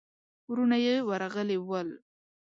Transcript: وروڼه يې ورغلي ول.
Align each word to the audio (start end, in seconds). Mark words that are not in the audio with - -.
وروڼه 0.49 0.77
يې 0.85 0.95
ورغلي 1.09 1.57
ول. 1.67 1.89